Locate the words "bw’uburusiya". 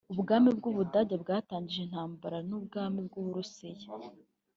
3.07-3.87